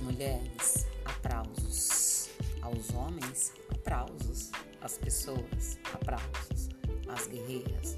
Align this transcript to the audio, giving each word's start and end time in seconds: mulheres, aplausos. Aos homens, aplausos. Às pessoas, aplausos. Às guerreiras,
mulheres, 0.00 0.86
aplausos. 1.04 2.28
Aos 2.62 2.90
homens, 2.90 3.52
aplausos. 3.70 4.50
Às 4.80 4.98
pessoas, 4.98 5.78
aplausos. 5.92 6.68
Às 7.08 7.26
guerreiras, 7.26 7.96